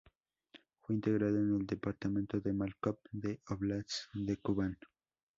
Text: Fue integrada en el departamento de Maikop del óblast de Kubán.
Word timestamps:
Fue 0.79 0.95
integrada 0.95 1.37
en 1.37 1.57
el 1.57 1.67
departamento 1.67 2.39
de 2.39 2.53
Maikop 2.53 2.97
del 3.11 3.39
óblast 3.49 4.05
de 4.15 4.35
Kubán. 4.37 4.75